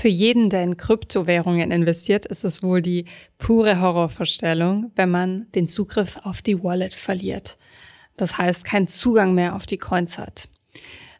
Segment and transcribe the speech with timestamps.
[0.00, 3.06] Für jeden, der in Kryptowährungen investiert, ist es wohl die
[3.36, 7.58] pure Horrorvorstellung, wenn man den Zugriff auf die Wallet verliert.
[8.16, 10.48] Das heißt, keinen Zugang mehr auf die Coins hat.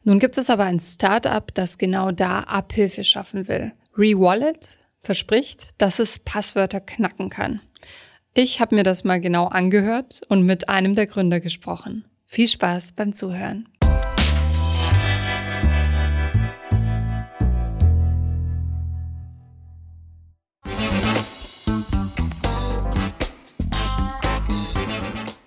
[0.04, 3.72] Nun gibt es aber ein Startup, das genau da Abhilfe schaffen will.
[3.96, 7.60] ReWallet verspricht, dass es Passwörter knacken kann.
[8.32, 12.04] Ich habe mir das mal genau angehört und mit einem der Gründer gesprochen.
[12.26, 13.68] Viel Spaß beim Zuhören.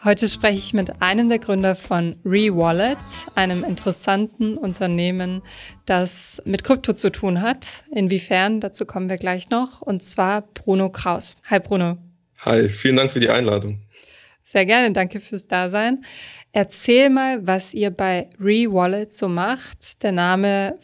[0.03, 2.97] Heute spreche ich mit einem der Gründer von ReWallet,
[3.35, 5.43] einem interessanten Unternehmen,
[5.85, 7.83] das mit Krypto zu tun hat.
[7.91, 9.79] Inwiefern, dazu kommen wir gleich noch.
[9.79, 11.37] Und zwar Bruno Kraus.
[11.51, 11.99] Hi Bruno.
[12.39, 13.83] Hi, vielen Dank für die Einladung.
[14.41, 16.03] Sehr gerne, danke fürs Dasein.
[16.51, 20.01] Erzähl mal, was ihr bei ReWallet so macht.
[20.01, 20.79] Der Name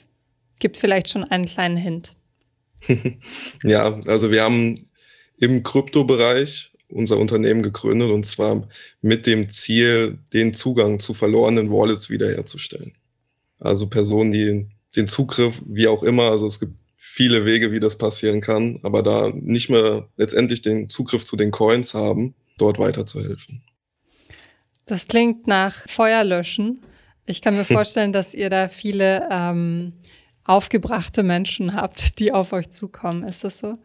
[0.59, 2.15] gibt vielleicht schon einen kleinen Hint.
[3.63, 4.77] ja, also wir haben
[5.39, 8.67] im Kryptobereich unser Unternehmen gegründet und zwar
[9.01, 12.93] mit dem Ziel, den Zugang zu verlorenen Wallets wiederherzustellen.
[13.59, 17.97] Also Personen, die den Zugriff, wie auch immer, also es gibt viele Wege, wie das
[17.97, 23.63] passieren kann, aber da nicht mehr letztendlich den Zugriff zu den Coins haben, dort weiterzuhelfen.
[24.85, 26.83] Das klingt nach Feuerlöschen.
[27.25, 29.93] Ich kann mir vorstellen, dass ihr da viele ähm,
[30.43, 33.23] aufgebrachte Menschen habt, die auf euch zukommen.
[33.27, 33.77] Ist das so?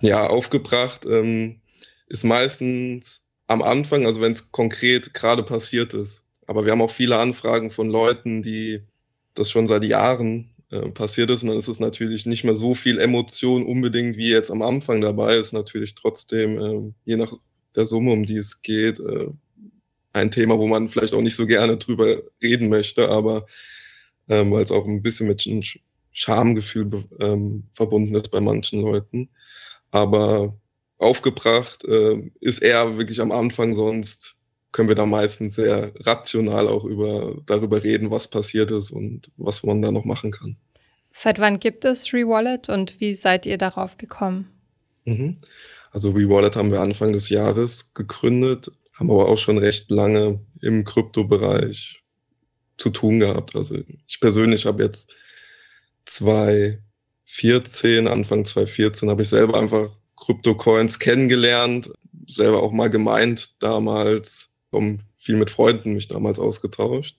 [0.00, 1.06] Ja, aufgebracht.
[1.06, 1.60] Ähm,
[2.06, 6.24] ist meistens am Anfang, also wenn es konkret gerade passiert ist.
[6.46, 8.82] Aber wir haben auch viele Anfragen von Leuten, die
[9.34, 11.42] das schon seit Jahren äh, passiert ist.
[11.42, 15.00] Und dann ist es natürlich nicht mehr so viel Emotion unbedingt wie jetzt am Anfang
[15.00, 15.36] dabei.
[15.36, 17.32] Ist natürlich trotzdem, äh, je nach
[17.74, 19.28] der Summe, um die es geht, äh,
[20.12, 23.46] ein Thema, wo man vielleicht auch nicht so gerne drüber reden möchte, aber
[24.28, 25.62] ähm, weil es auch ein bisschen mit einem
[26.12, 29.28] Schamgefühl ähm, verbunden ist bei manchen Leuten.
[29.90, 30.56] Aber
[30.98, 34.36] aufgebracht, äh, ist eher wirklich am Anfang, sonst
[34.72, 39.62] können wir da meistens sehr rational auch über, darüber reden, was passiert ist und was
[39.62, 40.56] man da noch machen kann.
[41.12, 44.50] Seit wann gibt es ReWallet und wie seid ihr darauf gekommen?
[45.04, 45.36] Mhm.
[45.92, 50.82] Also ReWallet haben wir Anfang des Jahres gegründet, haben aber auch schon recht lange im
[50.82, 52.02] Kryptobereich
[52.76, 53.54] zu tun gehabt.
[53.54, 55.14] Also ich persönlich habe jetzt
[56.06, 59.88] 2014, Anfang 2014 habe ich selber einfach
[60.24, 61.90] Krypto-Coins kennengelernt,
[62.26, 67.16] selber auch mal gemeint damals, um viel mit Freunden mich damals ausgetauscht.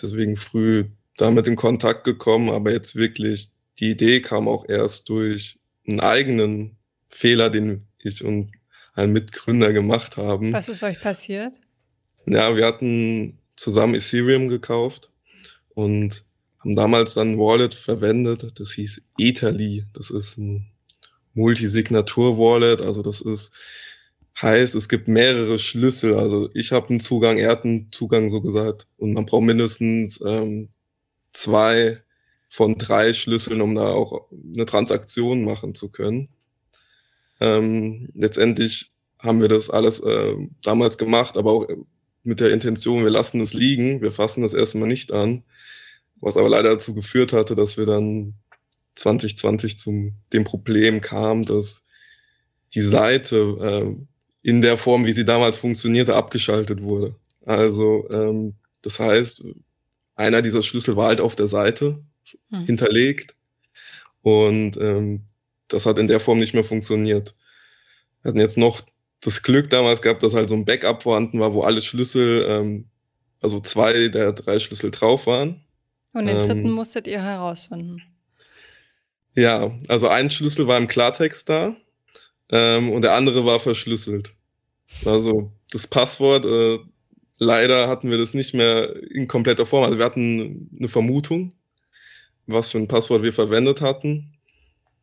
[0.00, 0.84] Deswegen früh
[1.16, 6.76] damit in Kontakt gekommen, aber jetzt wirklich die Idee kam auch erst durch einen eigenen
[7.08, 8.52] Fehler, den ich und
[8.94, 10.52] ein Mitgründer gemacht haben.
[10.52, 11.54] Was ist euch passiert?
[12.26, 15.10] Ja, wir hatten zusammen Ethereum gekauft
[15.74, 16.24] und
[16.58, 19.86] haben damals dann ein Wallet verwendet, das hieß Etherly.
[19.92, 20.71] Das ist ein
[21.34, 22.80] Multisignatur-Wallet.
[22.80, 23.52] Also das ist
[24.40, 26.14] heißt, es gibt mehrere Schlüssel.
[26.14, 28.86] Also ich habe einen Zugang, er hat einen Zugang so gesagt.
[28.96, 30.70] Und man braucht mindestens ähm,
[31.32, 32.02] zwei
[32.48, 36.28] von drei Schlüsseln, um da auch eine Transaktion machen zu können.
[37.40, 41.68] Ähm, letztendlich haben wir das alles äh, damals gemacht, aber auch
[42.24, 45.44] mit der Intention, wir lassen es liegen, wir fassen das erstmal nicht an.
[46.20, 48.34] Was aber leider dazu geführt hatte, dass wir dann
[48.94, 51.84] 2020 zum dem Problem kam, dass
[52.74, 54.06] die Seite äh,
[54.42, 57.14] in der Form, wie sie damals funktionierte, abgeschaltet wurde.
[57.44, 59.44] Also ähm, das heißt,
[60.14, 62.02] einer dieser Schlüssel war halt auf der Seite
[62.50, 62.64] hm.
[62.64, 63.36] hinterlegt
[64.22, 65.22] und ähm,
[65.68, 67.34] das hat in der Form nicht mehr funktioniert.
[68.22, 68.82] Wir hatten jetzt noch
[69.20, 72.88] das Glück damals gehabt, dass halt so ein Backup vorhanden war, wo alle Schlüssel, ähm,
[73.40, 75.64] also zwei der drei Schlüssel drauf waren.
[76.12, 78.02] Und den dritten ähm, musstet ihr herausfinden.
[79.34, 81.74] Ja, also ein Schlüssel war im Klartext da
[82.50, 84.34] ähm, und der andere war verschlüsselt.
[85.06, 86.78] Also das Passwort, äh,
[87.38, 89.84] leider hatten wir das nicht mehr in kompletter Form.
[89.84, 91.52] Also wir hatten eine Vermutung,
[92.46, 94.34] was für ein Passwort wir verwendet hatten,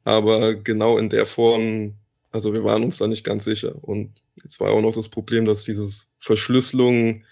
[0.03, 1.95] aber genau in der Form,
[2.31, 3.75] also wir waren uns da nicht ganz sicher.
[3.81, 7.23] Und jetzt war auch noch das Problem, dass dieses Verschlüsselung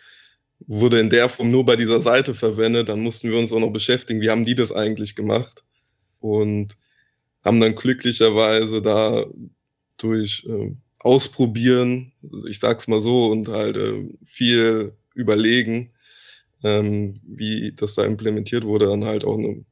[0.65, 2.89] wurde in der Form nur bei dieser Seite verwendet.
[2.89, 5.63] Dann mussten wir uns auch noch beschäftigen, wie haben die das eigentlich gemacht?
[6.19, 6.75] Und
[7.47, 9.25] haben dann glücklicherweise da
[9.97, 12.11] durch äh, Ausprobieren,
[12.49, 15.91] ich sag's mal so, und halt äh, viel überlegen,
[16.63, 19.63] ähm, wie das da implementiert wurde, dann halt auch eine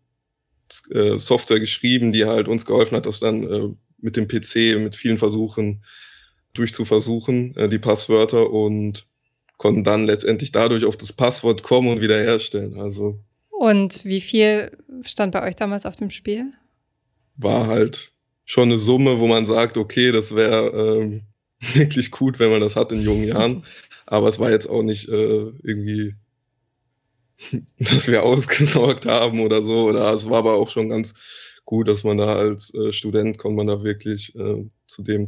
[0.91, 3.69] äh, Software geschrieben, die halt uns geholfen hat, das dann äh,
[3.99, 5.83] mit dem PC, mit vielen Versuchen
[6.53, 9.05] durchzuversuchen, äh, die Passwörter und
[9.57, 12.79] konnten dann letztendlich dadurch auf das Passwort kommen und wiederherstellen.
[12.79, 13.19] Also
[13.49, 16.53] und wie viel stand bei euch damals auf dem Spiel?
[17.37, 18.13] War halt
[18.45, 21.21] schon eine Summe, wo man sagt, okay, das wäre ähm,
[21.73, 23.65] wirklich gut, wenn man das hat in jungen Jahren.
[24.05, 26.15] Aber es war jetzt auch nicht äh, irgendwie,
[27.79, 29.85] dass wir ausgesorgt haben oder so.
[29.85, 31.13] Oder es war aber auch schon ganz
[31.65, 35.27] gut, dass man da als äh, Student konnte man da wirklich äh, zu dem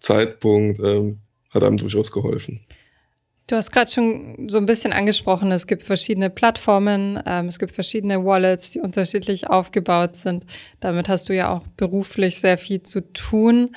[0.00, 1.20] Zeitpunkt ähm,
[1.50, 2.60] hat einem durchaus geholfen.
[3.50, 7.72] Du hast gerade schon so ein bisschen angesprochen, es gibt verschiedene Plattformen, ähm, es gibt
[7.72, 10.46] verschiedene Wallets, die unterschiedlich aufgebaut sind.
[10.78, 13.74] Damit hast du ja auch beruflich sehr viel zu tun.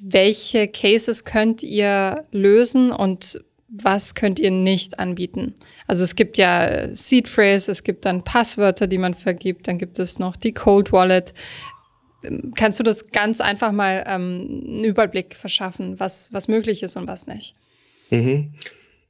[0.00, 5.56] Welche Cases könnt ihr lösen und was könnt ihr nicht anbieten?
[5.88, 9.98] Also es gibt ja Seed Phrase, es gibt dann Passwörter, die man vergibt, dann gibt
[9.98, 11.34] es noch die Cold Wallet.
[12.54, 17.08] Kannst du das ganz einfach mal ähm, einen Überblick verschaffen, was, was möglich ist und
[17.08, 17.56] was nicht?
[18.10, 18.52] Mhm.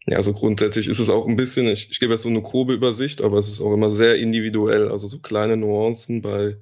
[0.07, 2.73] Ja, also grundsätzlich ist es auch ein bisschen, ich, ich gebe jetzt so eine grobe
[2.75, 4.89] Übersicht, aber es ist auch immer sehr individuell.
[4.89, 6.59] Also so kleine Nuancen bei,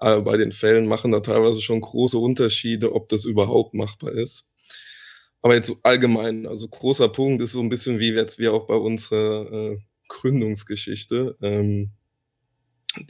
[0.00, 4.44] äh, bei den Fällen machen da teilweise schon große Unterschiede, ob das überhaupt machbar ist.
[5.42, 8.66] Aber jetzt so allgemein, also großer Punkt ist so ein bisschen wie jetzt wir auch
[8.66, 9.78] bei unserer äh,
[10.08, 11.92] Gründungsgeschichte, ähm,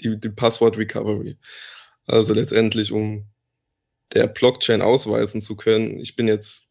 [0.01, 1.37] die, die Passwort Recovery.
[2.07, 3.27] Also letztendlich, um
[4.15, 6.70] der Blockchain ausweisen zu können, ich bin jetzt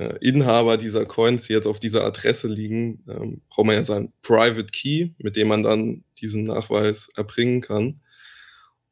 [0.00, 4.12] äh, Inhaber dieser Coins, die jetzt auf dieser Adresse liegen, ähm, braucht man ja seinen
[4.22, 7.96] Private Key, mit dem man dann diesen Nachweis erbringen kann.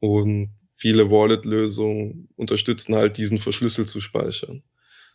[0.01, 4.63] Und viele Wallet-Lösungen unterstützen halt diesen verschlüsselt zu speichern.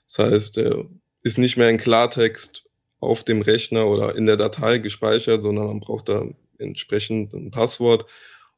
[0.07, 0.85] Das heißt, der
[1.21, 2.65] ist nicht mehr in Klartext
[2.99, 6.25] auf dem Rechner oder in der Datei gespeichert, sondern man braucht da
[6.57, 8.09] entsprechend ein Passwort.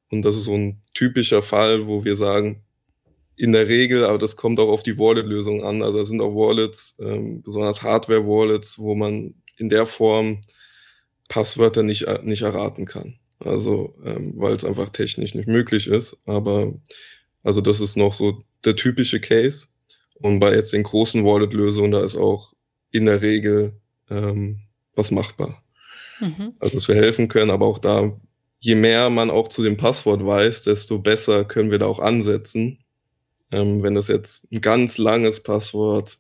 [0.09, 2.64] Und das ist so ein typischer Fall, wo wir sagen,
[3.37, 5.81] in der Regel, aber das kommt auch auf die Wallet-Lösung an.
[5.81, 10.41] Also da sind auch Wallets, ähm, besonders Hardware-Wallets, wo man in der Form
[11.27, 13.19] Passwörter nicht, äh, nicht erraten kann.
[13.39, 16.17] Also, ähm, weil es einfach technisch nicht möglich ist.
[16.25, 16.73] Aber
[17.43, 19.67] also das ist noch so der typische Case.
[20.15, 22.53] Und bei jetzt den großen Wallet-Lösungen, da ist auch
[22.91, 23.73] in der Regel
[24.09, 24.61] ähm,
[24.95, 25.61] was machbar.
[26.21, 26.53] Mhm.
[26.59, 28.17] Also dass wir helfen können, aber auch da,
[28.59, 32.84] je mehr man auch zu dem Passwort weiß, desto besser können wir da auch ansetzen
[33.55, 36.17] ähm, wenn das jetzt ein ganz langes Passwort,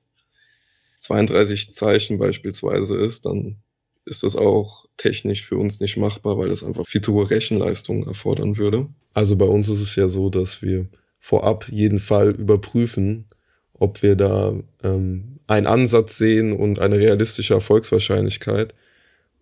[0.99, 3.57] 32 Zeichen beispielsweise ist, dann
[4.05, 8.07] ist das auch technisch für uns nicht machbar, weil das einfach viel zu hohe Rechenleistung
[8.07, 8.87] erfordern würde.
[9.13, 10.87] Also bei uns ist es ja so, dass wir
[11.19, 13.25] vorab jeden Fall überprüfen,
[13.73, 14.53] ob wir da
[14.83, 18.73] ähm, einen Ansatz sehen und eine realistische Erfolgswahrscheinlichkeit.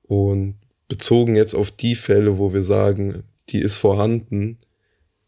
[0.04, 0.56] Und
[0.88, 4.57] bezogen jetzt auf die Fälle, wo wir sagen, die ist vorhanden,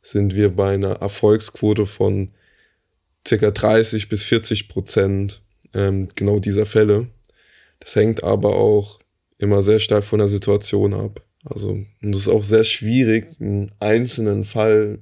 [0.02, 2.32] sind wir bei einer Erfolgsquote von
[3.27, 5.42] circa 30 bis 40 Prozent
[5.74, 7.07] ähm, genau dieser Fälle.
[7.80, 9.00] Das hängt aber auch
[9.38, 11.22] immer sehr stark von der Situation ab.
[11.44, 11.69] Also,
[12.01, 15.00] und es ist auch sehr schwierig, einen einzelnen Fall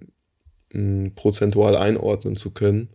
[0.72, 2.90] m, hm, prozentual einordnen zu können,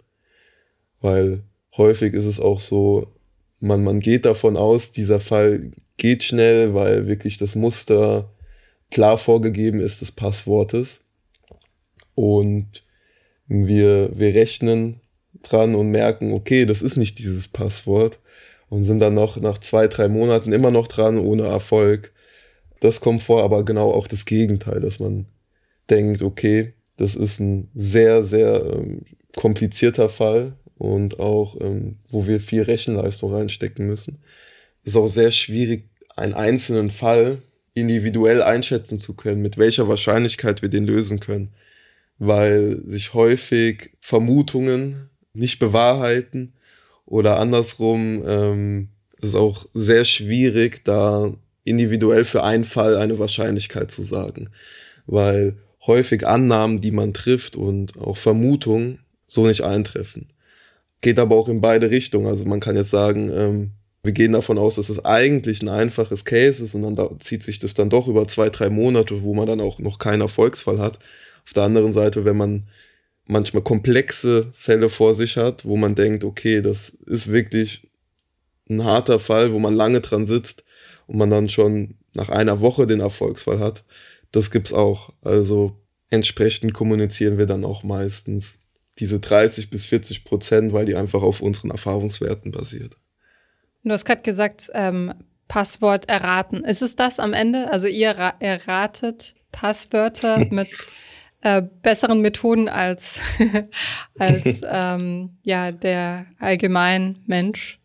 [1.00, 1.42] weil
[1.76, 3.14] häufig ist es auch so,
[3.60, 8.32] man, man geht davon aus, dieser Fall geht schnell, weil wirklich das Muster
[8.90, 11.00] klar vorgegeben ist des Passwortes.
[12.14, 12.82] Und
[13.46, 15.00] wir, wir rechnen
[15.42, 18.18] dran und merken, okay, das ist nicht dieses Passwort
[18.68, 22.12] und sind dann noch nach zwei, drei Monaten immer noch dran ohne Erfolg.
[22.80, 25.26] Das kommt vor, aber genau auch das Gegenteil, dass man
[25.90, 29.02] denkt, okay, das ist ein sehr, sehr ähm,
[29.36, 34.18] komplizierter Fall und auch, ähm, wo wir viel Rechenleistung reinstecken müssen.
[34.82, 37.42] Es ist auch sehr schwierig, einen einzelnen Fall
[37.74, 41.52] individuell einschätzen zu können, mit welcher Wahrscheinlichkeit wir den lösen können,
[42.18, 46.54] weil sich häufig Vermutungen nicht bewahrheiten
[47.04, 48.88] oder andersrum ähm,
[49.20, 51.32] ist auch sehr schwierig, da
[51.64, 54.50] individuell für einen Fall eine Wahrscheinlichkeit zu sagen,
[55.06, 55.56] weil
[55.86, 60.28] häufig Annahmen, die man trifft und auch Vermutungen so nicht eintreffen.
[61.00, 62.26] Geht aber auch in beide Richtungen.
[62.26, 63.70] Also man kann jetzt sagen, ähm,
[64.02, 67.42] wir gehen davon aus, dass es eigentlich ein einfaches Case ist und dann da zieht
[67.42, 70.78] sich das dann doch über zwei, drei Monate, wo man dann auch noch keinen Erfolgsfall
[70.78, 70.98] hat.
[71.44, 72.64] Auf der anderen Seite, wenn man
[73.28, 77.88] manchmal komplexe Fälle vor sich hat, wo man denkt, okay, das ist wirklich
[78.68, 80.64] ein harter Fall, wo man lange dran sitzt
[81.06, 83.84] und man dann schon nach einer Woche den Erfolgsfall hat.
[84.32, 85.10] Das gibt's auch.
[85.22, 85.80] Also
[86.10, 88.58] entsprechend kommunizieren wir dann auch meistens
[88.98, 92.96] diese 30 bis 40 Prozent, weil die einfach auf unseren Erfahrungswerten basiert.
[93.84, 95.14] Du hast gerade gesagt, ähm,
[95.46, 96.64] Passwort erraten.
[96.64, 97.70] Ist es das am Ende?
[97.70, 100.68] Also ihr erratet Passwörter mit
[101.42, 103.20] äh, besseren Methoden als,
[104.18, 107.80] als ähm, ja, der allgemein Mensch.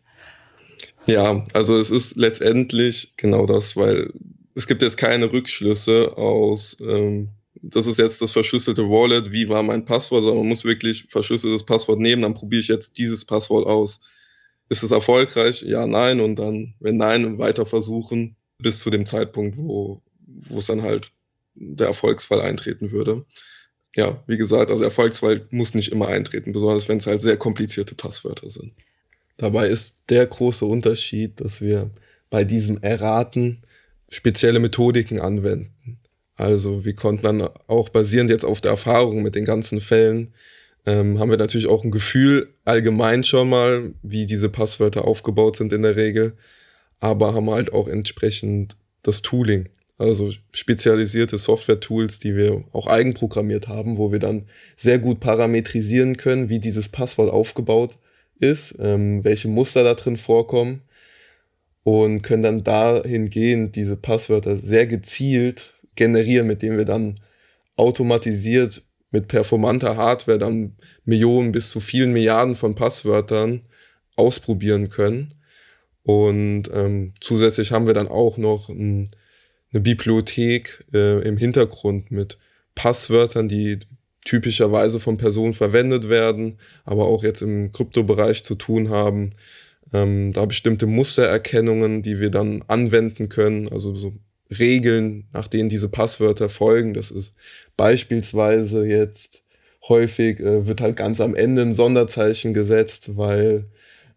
[1.06, 4.12] Ja, also es ist letztendlich genau das, weil
[4.54, 7.30] es gibt jetzt keine Rückschlüsse aus ähm,
[7.70, 11.64] das ist jetzt das verschlüsselte Wallet, wie war mein Passwort, sondern man muss wirklich verschlüsseltes
[11.64, 14.00] Passwort nehmen, dann probiere ich jetzt dieses Passwort aus.
[14.68, 15.62] Ist es erfolgreich?
[15.62, 16.20] Ja, nein.
[16.20, 21.10] Und dann, wenn nein, weiter versuchen, bis zu dem Zeitpunkt, wo, wo es dann halt
[21.54, 23.24] der Erfolgsfall eintreten würde.
[23.96, 27.94] Ja, wie gesagt, also Erfolgsfall muss nicht immer eintreten, besonders wenn es halt sehr komplizierte
[27.94, 28.72] Passwörter sind.
[29.36, 31.90] Dabei ist der große Unterschied, dass wir
[32.30, 33.62] bei diesem Erraten
[34.08, 35.98] spezielle Methodiken anwenden.
[36.36, 40.34] Also wir konnten dann auch basierend jetzt auf der Erfahrung mit den ganzen Fällen,
[40.86, 45.72] ähm, haben wir natürlich auch ein Gefühl allgemein schon mal, wie diese Passwörter aufgebaut sind
[45.72, 46.36] in der Regel,
[47.00, 53.96] aber haben halt auch entsprechend das Tooling, also spezialisierte Software-Tools, die wir auch eigenprogrammiert haben,
[53.96, 54.46] wo wir dann
[54.76, 57.98] sehr gut parametrisieren können, wie dieses Passwort aufgebaut
[58.38, 60.82] ist, ähm, welche Muster da drin vorkommen
[61.84, 67.14] und können dann dahingehend diese Passwörter sehr gezielt generieren, mit denen wir dann
[67.76, 70.74] automatisiert mit performanter Hardware dann
[71.04, 73.62] Millionen bis zu vielen Milliarden von Passwörtern
[74.16, 75.34] ausprobieren können.
[76.02, 79.08] Und ähm, zusätzlich haben wir dann auch noch ein,
[79.74, 82.38] eine Bibliothek äh, im Hintergrund mit
[82.74, 83.80] Passwörtern, die
[84.24, 89.32] typischerweise von Personen verwendet werden, aber auch jetzt im Kryptobereich zu tun haben.
[89.92, 94.14] Ähm, da bestimmte Mustererkennungen, die wir dann anwenden können, also so
[94.58, 96.94] Regeln, nach denen diese Passwörter folgen.
[96.94, 97.34] Das ist
[97.76, 99.42] beispielsweise jetzt
[99.88, 103.66] häufig, äh, wird halt ganz am Ende ein Sonderzeichen gesetzt, weil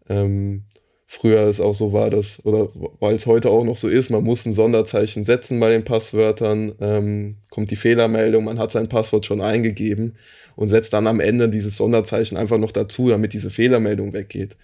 [0.08, 0.64] ähm,
[1.10, 2.68] früher es auch so war, dass, oder
[3.00, 6.74] weil es heute auch noch so ist, man muss ein Sonderzeichen setzen bei den Passwörtern,
[6.82, 10.16] ähm, kommt die Fehlermeldung, man hat sein Passwort schon eingegeben
[10.54, 14.54] und setzt dann am Ende dieses Sonderzeichen einfach noch dazu, damit diese Fehlermeldung weggeht.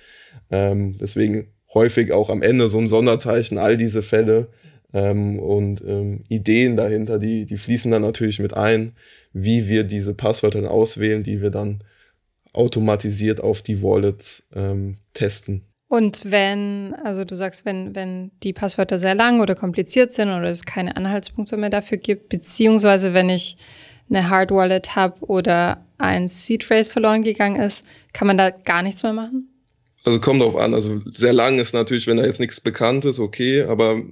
[0.51, 4.49] Ähm, deswegen häufig auch am Ende so ein Sonderzeichen, all diese Fälle
[4.93, 8.93] ähm, und ähm, Ideen dahinter, die, die fließen dann natürlich mit ein,
[9.33, 11.83] wie wir diese Passwörter dann auswählen, die wir dann
[12.53, 15.63] automatisiert auf die Wallets ähm, testen.
[15.95, 20.51] Und wenn, also du sagst, wenn, wenn die Passwörter sehr lang oder kompliziert sind oder
[20.51, 23.57] es keine Anhaltspunkte mehr dafür gibt, beziehungsweise wenn ich
[24.11, 28.83] eine Hard Wallet habe oder ein Seed Phrase verloren gegangen ist, kann man da gar
[28.83, 29.49] nichts mehr machen?
[30.05, 30.75] Also kommt drauf an.
[30.75, 34.03] Also sehr lang ist natürlich, wenn da jetzt nichts bekannt ist, okay, aber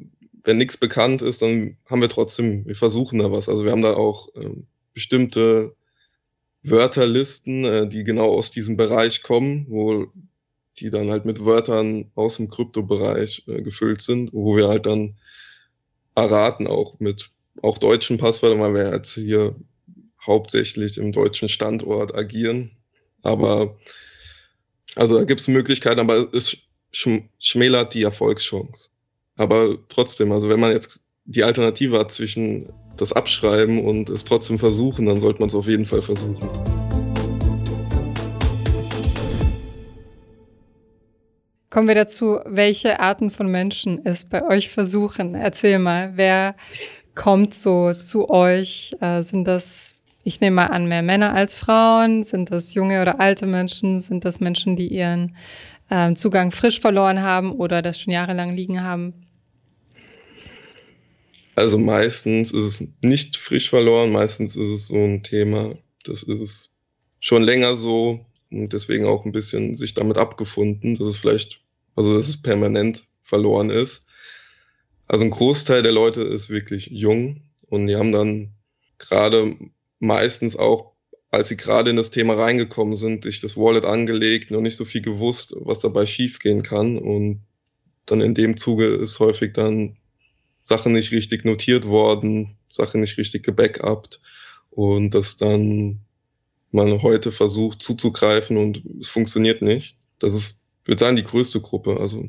[0.45, 3.49] wenn nichts bekannt ist, dann haben wir trotzdem, wir versuchen da was.
[3.49, 5.75] Also wir haben da auch ähm, bestimmte
[6.63, 10.07] Wörterlisten, äh, die genau aus diesem Bereich kommen, wo
[10.79, 15.17] die dann halt mit Wörtern aus dem Kryptobereich äh, gefüllt sind, wo wir halt dann
[16.15, 17.31] erraten, auch mit
[17.63, 19.55] auch deutschen Passwörtern, weil wir jetzt hier
[20.25, 22.73] hauptsächlich im deutschen Standort agieren.
[23.23, 23.79] Aber
[24.95, 26.57] also da gibt es Möglichkeiten, aber es
[26.93, 28.91] schmälert die Erfolgschance.
[29.37, 34.59] Aber trotzdem, also wenn man jetzt die Alternative hat zwischen das Abschreiben und es trotzdem
[34.59, 36.82] versuchen, dann sollte man es auf jeden Fall versuchen.
[41.73, 45.35] Kommen wir dazu, welche Arten von Menschen es bei euch versuchen.
[45.35, 46.55] Erzähl mal, wer
[47.15, 48.95] kommt so zu euch?
[49.01, 52.25] Äh, sind das, ich nehme mal an, mehr Männer als Frauen?
[52.25, 54.01] Sind das junge oder alte Menschen?
[54.01, 55.35] Sind das Menschen, die ihren
[55.89, 59.15] äh, Zugang frisch verloren haben oder das schon jahrelang liegen haben?
[61.55, 65.75] Also meistens ist es nicht frisch verloren, meistens ist es so ein Thema,
[66.05, 66.71] das ist es
[67.19, 71.62] schon länger so und deswegen auch ein bisschen sich damit abgefunden, dass es vielleicht,
[71.97, 74.07] also dass es permanent verloren ist.
[75.07, 78.53] Also ein Großteil der Leute ist wirklich jung und die haben dann
[78.99, 79.57] gerade
[79.99, 80.93] meistens auch,
[81.31, 84.85] als sie gerade in das Thema reingekommen sind, sich das Wallet angelegt, noch nicht so
[84.85, 87.43] viel gewusst, was dabei schiefgehen kann und
[88.07, 89.97] dann in dem Zuge ist häufig dann
[90.63, 94.21] Sachen nicht richtig notiert worden, Sachen nicht richtig gebackupt
[94.71, 96.01] und dass dann
[96.71, 99.97] man heute versucht zuzugreifen und es funktioniert nicht.
[100.19, 101.99] Das ist, würde sagen, die größte Gruppe.
[102.01, 102.29] Also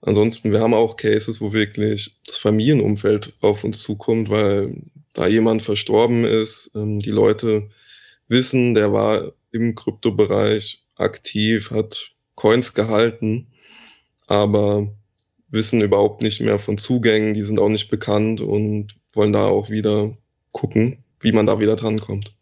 [0.00, 4.82] ansonsten, wir haben auch Cases, wo wirklich das Familienumfeld auf uns zukommt, weil
[5.14, 7.68] da jemand verstorben ist, ähm, die Leute
[8.28, 13.48] wissen, der war im Kryptobereich aktiv, hat Coins gehalten,
[14.26, 14.92] aber
[15.48, 19.70] wissen überhaupt nicht mehr von Zugängen, die sind auch nicht bekannt und wollen da auch
[19.70, 20.16] wieder
[20.52, 22.34] gucken, wie man da wieder drankommt.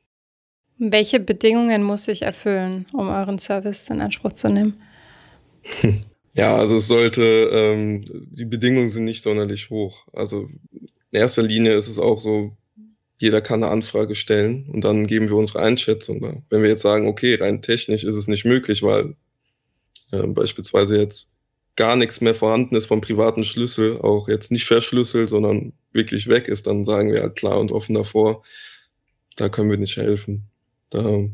[0.78, 4.74] Welche Bedingungen muss ich erfüllen, um euren Service in Anspruch zu nehmen?
[6.36, 10.06] Ja, also es sollte, ähm, die Bedingungen sind nicht sonderlich hoch.
[10.12, 10.50] Also
[11.10, 12.54] in erster Linie ist es auch so,
[13.18, 16.42] jeder kann eine Anfrage stellen und dann geben wir unsere Einschätzung.
[16.50, 19.16] Wenn wir jetzt sagen, okay, rein technisch ist es nicht möglich, weil
[20.12, 21.32] äh, beispielsweise jetzt
[21.74, 26.48] gar nichts mehr vorhanden ist vom privaten Schlüssel, auch jetzt nicht verschlüsselt, sondern wirklich weg
[26.48, 28.42] ist, dann sagen wir halt klar und offen davor,
[29.36, 30.50] da können wir nicht helfen.
[30.90, 31.24] Da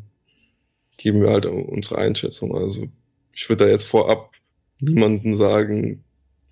[0.96, 2.56] geben wir halt unsere Einschätzung.
[2.56, 2.88] Also
[3.32, 4.32] ich würde da jetzt vorab
[4.80, 6.04] niemanden sagen,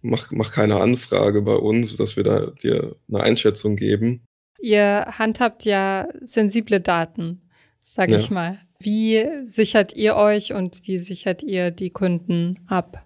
[0.02, 4.22] mach, mach keine Anfrage bei uns, dass wir da dir eine Einschätzung geben.
[4.60, 7.42] Ihr handhabt ja sensible Daten,
[7.84, 8.18] sage ja.
[8.18, 8.58] ich mal.
[8.80, 13.04] Wie sichert ihr euch und wie sichert ihr die Kunden ab?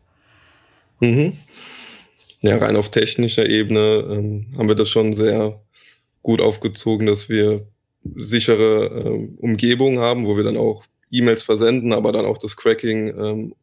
[1.00, 1.34] Mhm.
[2.42, 5.60] Ja, rein auf technischer Ebene ähm, haben wir das schon sehr
[6.22, 7.66] gut aufgezogen, dass wir
[8.14, 13.08] sichere ähm, Umgebungen haben, wo wir dann auch E-Mails versenden, aber dann auch das Cracking
[13.08, 13.54] ähm,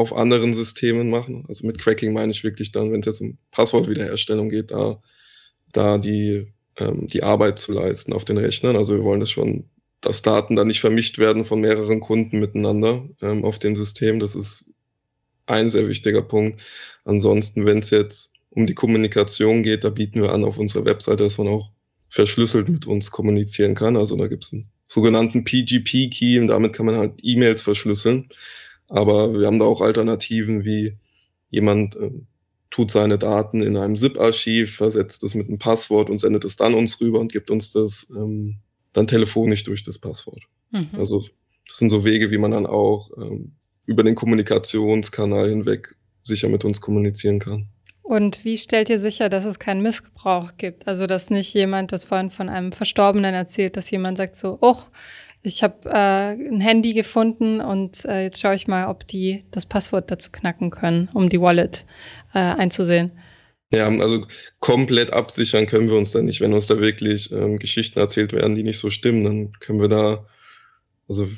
[0.00, 1.44] auf anderen Systemen machen.
[1.48, 5.00] Also mit Cracking meine ich wirklich dann, wenn es jetzt um Passwortwiederherstellung geht, da,
[5.72, 6.46] da die,
[6.78, 8.76] ähm, die Arbeit zu leisten auf den Rechnern.
[8.76, 9.68] Also wir wollen das schon,
[10.00, 14.18] dass Daten dann nicht vermischt werden von mehreren Kunden miteinander ähm, auf dem System.
[14.20, 14.64] Das ist
[15.44, 16.62] ein sehr wichtiger Punkt.
[17.04, 21.24] Ansonsten, wenn es jetzt um die Kommunikation geht, da bieten wir an auf unserer Webseite,
[21.24, 21.70] dass man auch
[22.08, 23.98] verschlüsselt mit uns kommunizieren kann.
[23.98, 28.30] Also da gibt es einen sogenannten PGP-Key und damit kann man halt E-Mails verschlüsseln.
[28.90, 30.98] Aber wir haben da auch Alternativen wie
[31.48, 32.10] jemand äh,
[32.70, 36.74] tut seine Daten in einem ZIP-Archiv, versetzt es mit einem Passwort und sendet es dann
[36.74, 38.56] uns rüber und gibt uns das ähm,
[38.92, 40.42] dann telefonisch durch das Passwort.
[40.70, 40.90] Mhm.
[40.92, 41.24] Also
[41.68, 43.52] das sind so Wege, wie man dann auch ähm,
[43.86, 47.68] über den Kommunikationskanal hinweg sicher mit uns kommunizieren kann.
[48.02, 50.88] Und wie stellt ihr sicher, dass es keinen Missbrauch gibt?
[50.88, 54.78] Also, dass nicht jemand, das vorhin von einem Verstorbenen erzählt, dass jemand sagt so, oh,
[55.42, 59.66] ich habe äh, ein Handy gefunden und äh, jetzt schaue ich mal, ob die das
[59.66, 61.86] Passwort dazu knacken können, um die Wallet
[62.34, 63.12] äh, einzusehen.
[63.72, 64.26] Ja, also
[64.58, 66.40] komplett absichern können wir uns da nicht.
[66.40, 69.88] Wenn uns da wirklich ähm, Geschichten erzählt werden, die nicht so stimmen, dann können wir
[69.88, 70.26] da,
[71.08, 71.28] also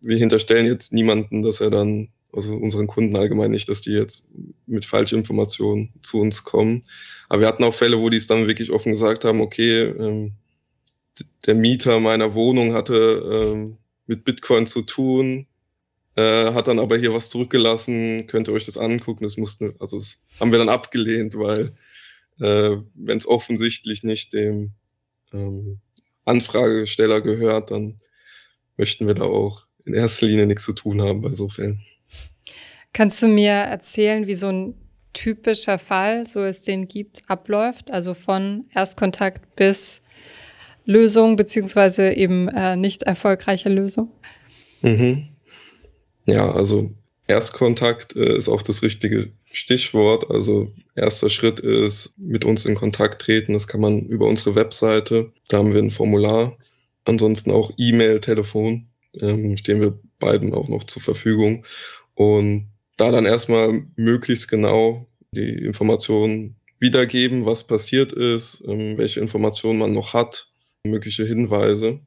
[0.00, 4.26] wir hinterstellen jetzt niemanden, dass er dann, also unseren Kunden allgemein nicht, dass die jetzt
[4.66, 6.82] mit falschen Informationen zu uns kommen.
[7.28, 10.32] Aber wir hatten auch Fälle, wo die es dann wirklich offen gesagt haben, okay, ähm,
[11.46, 15.46] der Mieter meiner Wohnung hatte ähm, mit Bitcoin zu tun,
[16.16, 19.24] äh, hat dann aber hier was zurückgelassen, könnt ihr euch das angucken.
[19.24, 21.74] Das mussten, also das haben wir dann abgelehnt, weil
[22.40, 24.72] äh, wenn es offensichtlich nicht dem
[25.32, 25.80] ähm,
[26.24, 28.00] Anfragesteller gehört, dann
[28.76, 31.82] möchten wir da auch in erster Linie nichts zu tun haben bei so Fällen.
[32.92, 34.74] Kannst du mir erzählen, wie so ein
[35.12, 37.90] typischer Fall, so es den gibt, abläuft?
[37.90, 40.02] Also von Erstkontakt bis
[40.86, 44.10] Lösung, beziehungsweise eben äh, nicht erfolgreiche Lösung?
[44.82, 45.28] Mhm.
[46.26, 46.90] Ja, also
[47.26, 50.30] Erstkontakt äh, ist auch das richtige Stichwort.
[50.30, 53.52] Also erster Schritt ist mit uns in Kontakt treten.
[53.52, 55.32] Das kann man über unsere Webseite.
[55.48, 56.56] Da haben wir ein Formular.
[57.04, 58.86] Ansonsten auch E-Mail, Telefon
[59.20, 61.64] ähm, stehen wir beiden auch noch zur Verfügung.
[62.14, 69.78] Und da dann erstmal möglichst genau die Informationen wiedergeben, was passiert ist, ähm, welche Informationen
[69.78, 70.48] man noch hat,
[70.90, 72.00] mögliche Hinweise.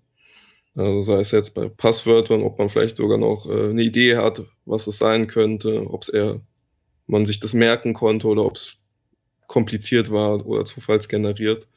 [0.75, 4.43] Also sei es jetzt bei Passwörtern, ob man vielleicht sogar noch äh, eine Idee hat,
[4.65, 6.41] was es sein könnte, ob es eher
[7.07, 8.77] man sich das merken konnte oder ob es
[9.47, 11.67] kompliziert war oder zufallsgeneriert.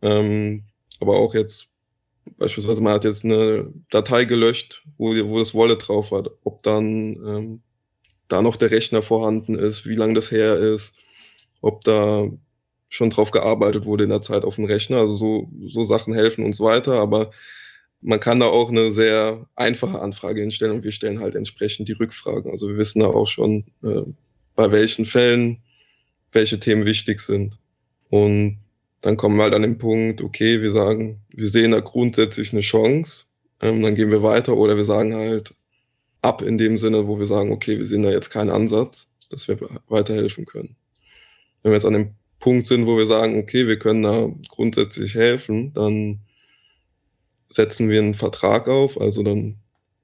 [0.00, 0.64] Ähm,
[1.00, 1.74] aber auch jetzt
[2.38, 6.86] beispielsweise man hat jetzt eine Datei gelöscht, wo, wo das Wallet drauf war, ob dann
[7.26, 7.62] ähm,
[8.28, 10.94] da noch der Rechner vorhanden ist, wie lange das her ist,
[11.60, 12.28] ob da
[12.94, 14.98] schon drauf gearbeitet wurde in der Zeit auf dem Rechner.
[14.98, 17.32] Also so, so Sachen helfen uns weiter, aber
[18.00, 21.92] man kann da auch eine sehr einfache Anfrage hinstellen und wir stellen halt entsprechend die
[21.92, 22.52] Rückfragen.
[22.52, 24.02] Also wir wissen da auch schon, äh,
[24.54, 25.58] bei welchen Fällen
[26.30, 27.58] welche Themen wichtig sind.
[28.10, 28.60] Und
[29.00, 32.60] dann kommen wir halt an den Punkt, okay, wir sagen, wir sehen da grundsätzlich eine
[32.60, 33.24] Chance,
[33.60, 35.52] ähm, dann gehen wir weiter oder wir sagen halt
[36.22, 39.48] ab in dem Sinne, wo wir sagen, okay, wir sehen da jetzt keinen Ansatz, dass
[39.48, 40.76] wir weiterhelfen können.
[41.62, 45.14] Wenn wir jetzt an dem Punkt sind, wo wir sagen, okay, wir können da grundsätzlich
[45.14, 46.20] helfen, dann
[47.48, 49.56] setzen wir einen Vertrag auf, also dann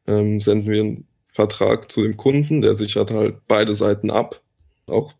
[0.06, 4.40] ähm, senden wir einen Vertrag zu dem Kunden, der sichert halt beide Seiten ab.
[4.86, 5.12] Auch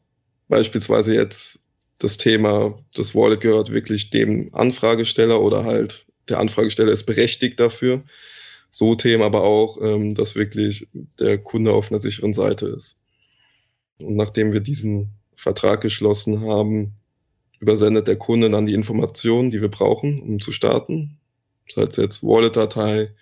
[0.48, 1.60] beispielsweise jetzt
[1.98, 8.02] das Thema, das Wallet gehört wirklich dem Anfragesteller oder halt der Anfragesteller ist berechtigt dafür.
[8.70, 12.98] So Themen aber auch, ähm, dass wirklich der Kunde auf einer sicheren Seite ist.
[13.98, 16.96] Und nachdem wir diesen Vertrag geschlossen haben,
[17.60, 21.18] übersendet der Kunde dann die Informationen, die wir brauchen, um zu starten.
[21.68, 23.14] Sei es jetzt Wallet-Datei,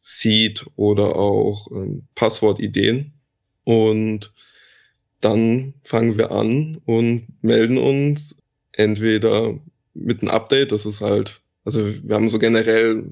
[0.00, 3.12] Seed oder auch ähm, Passwortideen.
[3.64, 4.32] Und
[5.20, 8.42] dann fangen wir an und melden uns
[8.72, 9.58] entweder
[9.92, 13.04] mit einem Update, das ist halt, also wir haben so generell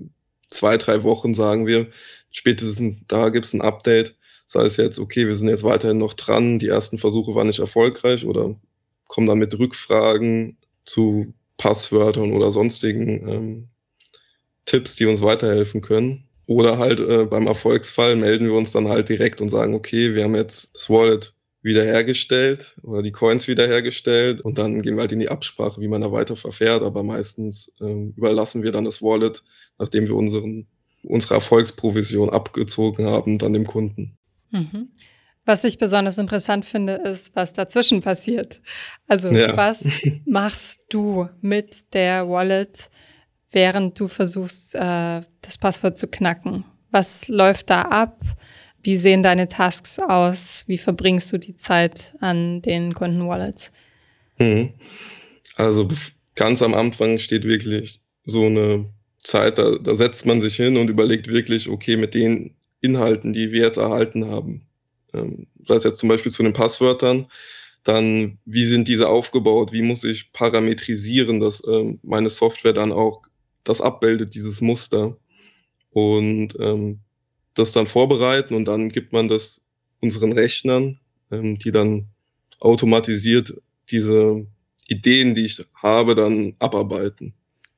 [0.48, 1.88] zwei, drei Wochen, sagen wir,
[2.30, 4.14] spätestens da gibt es ein Update.
[4.48, 7.59] Sei es jetzt, okay, wir sind jetzt weiterhin noch dran, die ersten Versuche waren nicht
[7.59, 8.54] erfolgreich oder
[9.07, 13.69] kommen dann mit Rückfragen zu Passwörtern oder sonstigen ähm,
[14.64, 16.25] Tipps, die uns weiterhelfen können.
[16.47, 20.25] Oder halt äh, beim Erfolgsfall melden wir uns dann halt direkt und sagen, okay, wir
[20.25, 25.19] haben jetzt das Wallet wiederhergestellt oder die Coins wiederhergestellt und dann gehen wir halt in
[25.19, 26.83] die Absprache, wie man da weiter verfährt.
[26.83, 29.42] Aber meistens ähm, überlassen wir dann das Wallet,
[29.77, 30.69] nachdem wir unseren,
[31.03, 34.16] unsere Erfolgsprovision abgezogen haben, dann dem Kunden.
[34.53, 34.90] Mhm.
[35.46, 38.61] Was ich besonders interessant finde, ist, was dazwischen passiert.
[39.06, 39.56] Also ja.
[39.56, 42.90] was machst du mit der Wallet,
[43.52, 46.64] während du versuchst, äh, das Passwort zu knacken?
[46.90, 48.20] Was läuft da ab?
[48.82, 50.64] Wie sehen deine Tasks aus?
[50.66, 53.70] Wie verbringst du die Zeit an den Kunden-Wallets?
[54.38, 54.74] Mhm.
[55.54, 55.88] Also
[56.35, 58.87] ganz am Anfang steht wirklich so eine
[59.22, 63.52] Zeit, da, da setzt man sich hin und überlegt wirklich, okay, mit den Inhalten, die
[63.52, 64.65] wir jetzt erhalten haben,
[65.16, 67.26] ähm, sei es jetzt zum Beispiel zu den Passwörtern,
[67.85, 73.22] dann wie sind diese aufgebaut, wie muss ich parametrisieren, dass ähm, meine Software dann auch
[73.64, 75.16] das abbildet, dieses Muster.
[75.90, 77.00] Und ähm,
[77.55, 79.61] das dann vorbereiten und dann gibt man das
[80.00, 80.98] unseren Rechnern,
[81.31, 82.09] ähm, die dann
[82.61, 83.55] automatisiert
[83.90, 84.46] diese
[84.88, 87.35] Ideen, die ich habe, dann abarbeiten.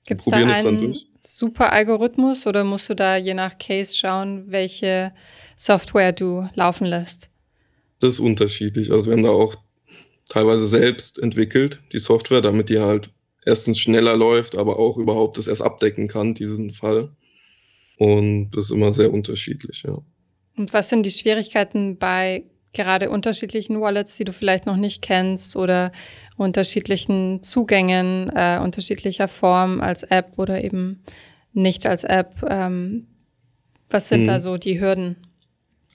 [0.08, 5.12] Gibt es da einen super Algorithmus oder musst du da je nach Case schauen, welche
[5.54, 7.28] Software du laufen lässt?
[8.00, 8.90] Das ist unterschiedlich.
[8.90, 9.54] Also wir haben da auch
[10.30, 13.10] teilweise selbst entwickelt, die Software, damit die halt
[13.44, 17.10] erstens schneller läuft, aber auch überhaupt das erst abdecken kann, diesen Fall.
[17.98, 19.98] Und das ist immer sehr unterschiedlich, ja.
[20.56, 25.54] Und was sind die Schwierigkeiten bei gerade unterschiedlichen Wallets, die du vielleicht noch nicht kennst
[25.54, 25.92] oder
[26.38, 31.02] unterschiedlichen Zugängen, äh, unterschiedlicher Form als App oder eben
[31.52, 32.42] nicht als App?
[32.48, 33.06] Ähm,
[33.90, 34.26] was sind hm.
[34.26, 34.38] da mhm.
[34.38, 35.16] so die Hürden?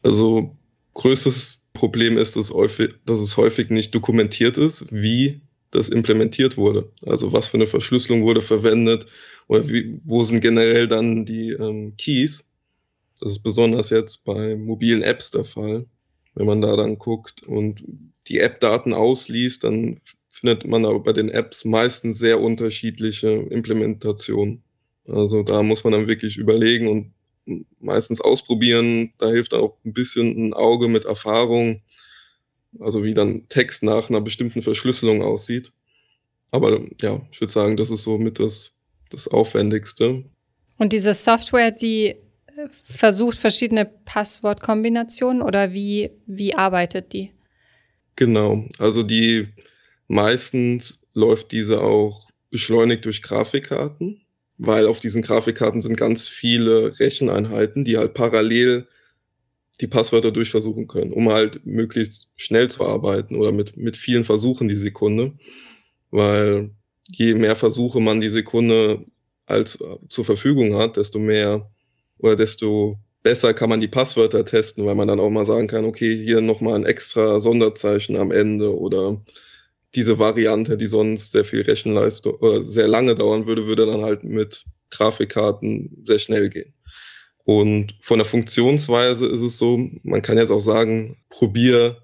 [0.04, 0.56] Also
[0.94, 6.92] größtes Problem ist, dass, häufig, dass es häufig nicht dokumentiert ist, wie das implementiert wurde.
[7.06, 9.08] Also was für eine Verschlüsselung wurde verwendet,
[9.48, 12.46] oder wie, wo sind generell dann die ähm, Keys?
[13.20, 15.86] Das ist besonders jetzt bei mobilen Apps der Fall.
[16.36, 17.84] Wenn man da dann guckt und
[18.28, 20.00] die App-Daten ausliest, dann
[20.34, 24.64] findet man aber bei den Apps meistens sehr unterschiedliche Implementationen.
[25.08, 27.14] Also da muss man dann wirklich überlegen und
[27.80, 29.14] meistens ausprobieren.
[29.20, 31.82] Da hilft auch ein bisschen ein Auge mit Erfahrung,
[32.80, 35.72] also wie dann Text nach einer bestimmten Verschlüsselung aussieht.
[36.52, 38.74] Aber ja, ich würde sagen, das ist so mit das
[39.14, 40.24] das Aufwendigste.
[40.78, 42.16] Und diese Software, die äh,
[42.84, 47.32] versucht verschiedene Passwortkombinationen oder wie, wie arbeitet die?
[48.16, 49.48] Genau, also die
[50.14, 54.22] meistens läuft diese auch beschleunigt durch Grafikkarten,
[54.58, 58.88] weil auf diesen Grafikkarten sind ganz viele Recheneinheiten, die halt parallel
[59.82, 64.68] die Passwörter durchversuchen können, um halt möglichst schnell zu arbeiten oder mit, mit vielen Versuchen
[64.68, 65.34] die Sekunde,
[66.12, 66.70] weil
[67.10, 69.04] je mehr Versuche man die Sekunde
[69.48, 71.72] als äh, zur Verfügung hat, desto mehr
[72.20, 75.86] oder desto besser kann man die Passwörter testen, weil man dann auch mal sagen kann,
[75.86, 79.22] okay, hier nochmal ein extra Sonderzeichen am Ende oder
[79.96, 84.24] diese Variante, die sonst sehr viel Rechenleistung oder sehr lange dauern würde, würde dann halt
[84.24, 86.74] mit Grafikkarten sehr schnell gehen.
[87.46, 92.02] Und von der Funktionsweise ist es so, man kann jetzt auch sagen, probier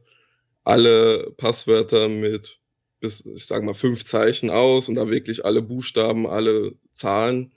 [0.63, 2.59] alle Passwörter mit
[2.99, 7.53] bis, ich sage mal, fünf Zeichen aus und da wirklich alle Buchstaben, alle Zahlen.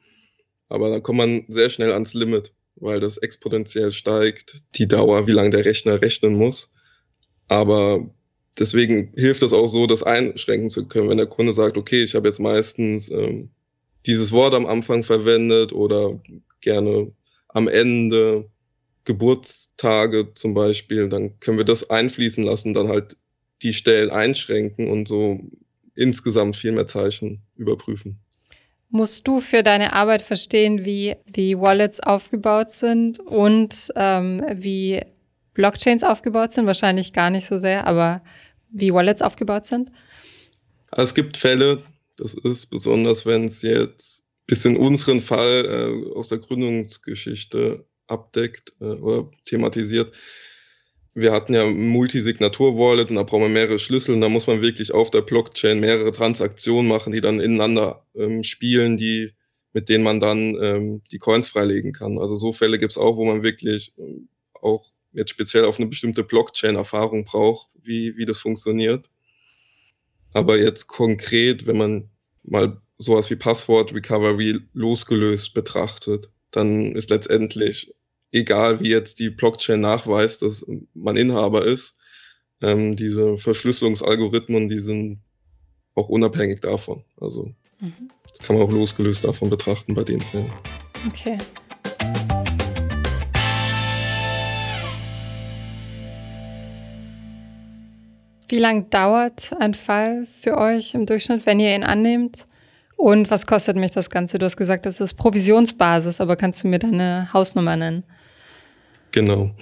[0.68, 5.32] Aber dann kommt man sehr schnell ans Limit, weil das exponentiell steigt, die Dauer, wie
[5.32, 6.70] lange der Rechner rechnen muss.
[7.48, 8.08] Aber
[8.58, 12.14] deswegen hilft es auch so, das einschränken zu können, wenn der Kunde sagt, okay, ich
[12.14, 13.50] habe jetzt meistens ähm,
[14.06, 16.20] dieses Wort am Anfang verwendet oder
[16.60, 17.12] gerne
[17.48, 18.48] am Ende
[19.04, 23.16] Geburtstage zum Beispiel, dann können wir das einfließen lassen, dann halt
[23.62, 25.40] die Stellen einschränken und so
[25.94, 28.18] insgesamt viel mehr Zeichen überprüfen.
[28.90, 35.00] Musst du für deine Arbeit verstehen, wie, wie Wallets aufgebaut sind und ähm, wie
[35.54, 36.66] Blockchains aufgebaut sind?
[36.66, 38.22] Wahrscheinlich gar nicht so sehr, aber
[38.70, 39.90] wie Wallets aufgebaut sind?
[40.90, 41.82] Also es gibt Fälle,
[42.18, 48.72] das ist besonders, wenn es jetzt bis in unseren Fall äh, aus der Gründungsgeschichte abdeckt
[48.80, 50.12] äh, oder thematisiert,
[51.14, 54.92] wir hatten ja Multisignatur-Wallet und da brauchen wir mehrere Schlüssel und da muss man wirklich
[54.92, 59.32] auf der Blockchain mehrere Transaktionen machen, die dann ineinander ähm, spielen, die,
[59.74, 62.18] mit denen man dann ähm, die Coins freilegen kann.
[62.18, 66.24] Also so Fälle gibt's auch, wo man wirklich ähm, auch jetzt speziell auf eine bestimmte
[66.24, 69.08] Blockchain Erfahrung braucht, wie, wie das funktioniert.
[70.32, 72.10] Aber jetzt konkret, wenn man
[72.42, 77.92] mal sowas wie Passwort Recovery losgelöst betrachtet, dann ist letztendlich
[78.32, 81.98] egal wie jetzt die Blockchain nachweist, dass man Inhaber ist,
[82.62, 85.20] ähm, diese Verschlüsselungsalgorithmen, die sind
[85.94, 87.04] auch unabhängig davon.
[87.20, 88.10] Also mhm.
[88.30, 90.52] das kann man auch losgelöst davon betrachten bei den Fällen.
[91.08, 91.38] Okay.
[98.52, 102.46] Wie lange dauert ein Fall für euch im Durchschnitt, wenn ihr ihn annehmt?
[102.96, 104.38] Und was kostet mich das Ganze?
[104.38, 108.04] Du hast gesagt, das ist Provisionsbasis, aber kannst du mir deine Hausnummer nennen?
[109.10, 109.56] Genau.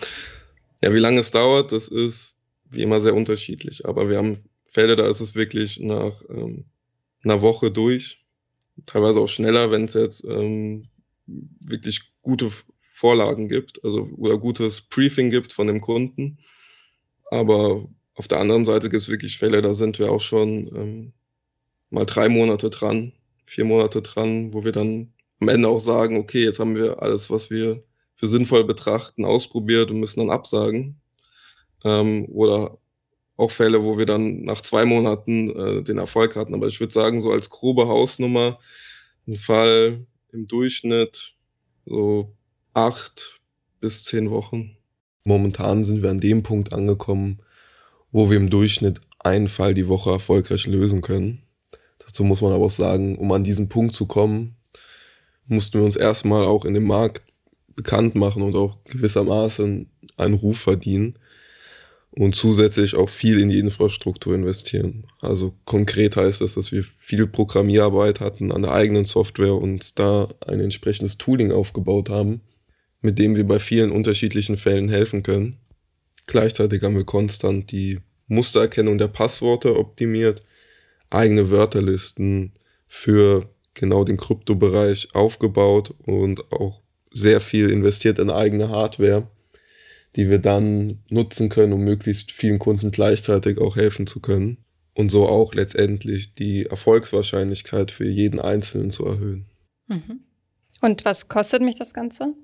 [0.83, 2.35] Ja, wie lange es dauert, das ist
[2.69, 3.87] wie immer sehr unterschiedlich.
[3.87, 6.65] Aber wir haben Fälle, da ist es wirklich nach ähm,
[7.23, 8.27] einer Woche durch.
[8.87, 10.89] Teilweise auch schneller, wenn es jetzt ähm,
[11.29, 12.51] wirklich gute
[12.81, 16.39] Vorlagen gibt, also oder gutes Briefing gibt von dem Kunden.
[17.31, 17.87] Aber
[18.21, 21.13] auf der anderen Seite gibt es wirklich Fälle, da sind wir auch schon ähm,
[21.89, 23.15] mal drei Monate dran,
[23.47, 27.31] vier Monate dran, wo wir dann am Ende auch sagen, okay, jetzt haben wir alles,
[27.31, 27.83] was wir
[28.17, 31.01] für sinnvoll betrachten, ausprobiert und müssen dann absagen.
[31.83, 32.77] Ähm, oder
[33.39, 36.53] auch Fälle, wo wir dann nach zwei Monaten äh, den Erfolg hatten.
[36.53, 38.59] Aber ich würde sagen, so als grobe Hausnummer,
[39.27, 41.37] ein Fall im Durchschnitt
[41.87, 42.37] so
[42.75, 43.41] acht
[43.81, 44.77] bis zehn Wochen.
[45.25, 47.41] Momentan sind wir an dem Punkt angekommen,
[48.13, 51.43] wo wir im Durchschnitt einen Fall die Woche erfolgreich lösen können.
[51.99, 54.57] Dazu muss man aber auch sagen, um an diesen Punkt zu kommen,
[55.47, 57.25] mussten wir uns erstmal auch in dem Markt
[57.75, 61.19] bekannt machen und auch gewissermaßen einen Ruf verdienen
[62.11, 65.05] und zusätzlich auch viel in die Infrastruktur investieren.
[65.21, 70.29] Also konkret heißt das, dass wir viel Programmierarbeit hatten an der eigenen Software und da
[70.47, 72.41] ein entsprechendes Tooling aufgebaut haben,
[73.01, 75.57] mit dem wir bei vielen unterschiedlichen Fällen helfen können.
[76.27, 80.43] Gleichzeitig haben wir konstant die Mustererkennung der Passworte optimiert,
[81.11, 82.53] eigene Wörterlisten
[82.87, 89.29] für genau den Kryptobereich aufgebaut und auch sehr viel investiert in eigene Hardware,
[90.17, 94.59] die wir dann nutzen können, um möglichst vielen Kunden gleichzeitig auch helfen zu können
[94.95, 99.47] und so auch letztendlich die Erfolgswahrscheinlichkeit für jeden Einzelnen zu erhöhen.
[99.89, 100.21] Mhm.
[100.81, 102.35] Und was kostet mich das Ganze?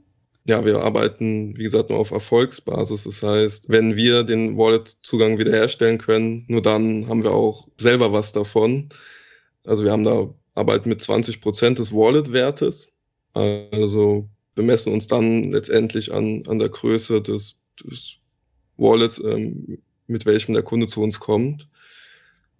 [0.48, 3.02] Ja, wir arbeiten, wie gesagt, nur auf Erfolgsbasis.
[3.02, 8.32] Das heißt, wenn wir den Wallet-Zugang wiederherstellen können, nur dann haben wir auch selber was
[8.32, 8.90] davon.
[9.64, 12.92] Also wir haben da arbeiten mit 20 Prozent des Wallet-Wertes.
[13.34, 18.16] Also wir messen uns dann letztendlich an, an der Größe des, des
[18.76, 21.68] Wallets, ähm, mit welchem der Kunde zu uns kommt.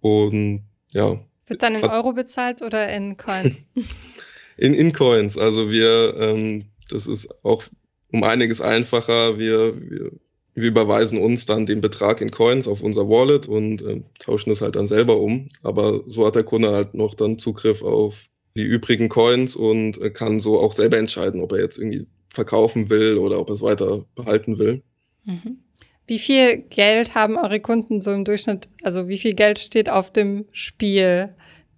[0.01, 1.19] Und ja.
[1.47, 3.65] Wird dann in Euro bezahlt oder in Coins?
[4.57, 5.37] in, in Coins.
[5.37, 7.63] Also wir ähm, das ist auch
[8.11, 9.37] um einiges einfacher.
[9.37, 10.11] Wir, wir,
[10.53, 14.61] wir überweisen uns dann den Betrag in Coins auf unser Wallet und äh, tauschen das
[14.61, 15.47] halt dann selber um.
[15.61, 20.09] Aber so hat der Kunde halt noch dann Zugriff auf die übrigen Coins und äh,
[20.09, 23.61] kann so auch selber entscheiden, ob er jetzt irgendwie verkaufen will oder ob er es
[23.61, 24.81] weiter behalten will.
[25.25, 25.59] Mhm.
[26.07, 28.69] Wie viel Geld haben eure Kunden so im Durchschnitt?
[28.81, 31.35] Also wie viel Geld steht auf dem Spiel?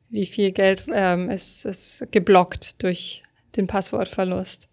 [0.10, 3.24] Wie viel Geld ähm, ist, ist geblockt durch
[3.58, 4.68] den Passwortverlust?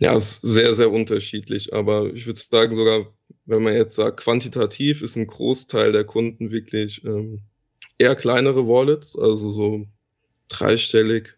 [0.00, 1.74] Ja, es ist sehr, sehr unterschiedlich.
[1.74, 3.06] Aber ich würde sagen, sogar,
[3.44, 7.42] wenn man jetzt sagt, quantitativ ist ein Großteil der Kunden wirklich ähm,
[7.98, 9.86] eher kleinere Wallets, also so
[10.48, 11.36] dreistellig.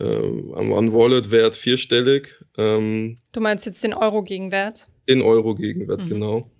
[0.00, 2.44] Ähm, am One-Wallet-Wert vierstellig.
[2.56, 4.86] Ähm, du meinst jetzt den Euro-Gegenwert?
[5.08, 6.08] Den Euro-Gegenwert, mhm.
[6.08, 6.50] genau.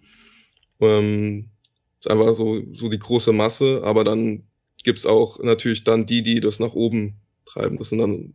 [0.81, 1.51] Ähm,
[2.01, 4.49] ist einfach so, so die große Masse, aber dann
[4.83, 7.79] gibt es auch natürlich dann die, die das nach oben treiben.
[7.79, 8.35] Das sind dann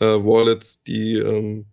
[0.00, 1.66] äh, Wallets, die ähm,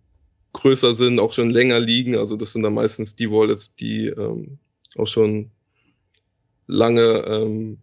[0.54, 2.16] größer sind, auch schon länger liegen.
[2.18, 4.60] Also das sind dann meistens die Wallets, die ähm,
[4.98, 5.52] auch schon
[6.68, 7.80] lange, ähm,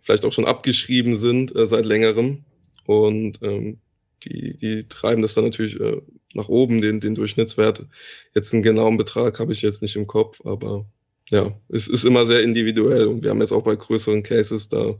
[0.00, 2.44] vielleicht auch schon abgeschrieben sind äh, seit längerem.
[2.86, 3.78] Und ähm,
[4.24, 6.00] die, die treiben das dann natürlich äh,
[6.34, 7.86] nach oben, den, den Durchschnittswert.
[8.34, 10.86] Jetzt einen genauen Betrag habe ich jetzt nicht im Kopf, aber
[11.30, 13.06] ja, es ist immer sehr individuell.
[13.06, 14.98] Und wir haben jetzt auch bei größeren Cases, da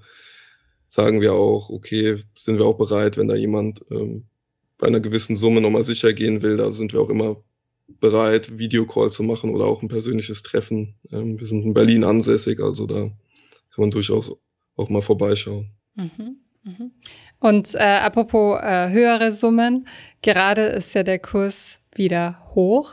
[0.88, 4.26] sagen wir auch, okay, sind wir auch bereit, wenn da jemand ähm,
[4.78, 7.36] bei einer gewissen Summe nochmal sicher gehen will, da sind wir auch immer
[8.00, 10.94] bereit, Videocall zu machen oder auch ein persönliches Treffen.
[11.12, 13.12] Ähm, wir sind in Berlin ansässig, also da kann
[13.78, 14.36] man durchaus
[14.76, 15.70] auch mal vorbeischauen.
[15.94, 16.90] Mhm, mhm.
[17.40, 19.86] Und äh, apropos äh, höhere Summen,
[20.22, 22.92] gerade ist ja der Kurs wieder hoch.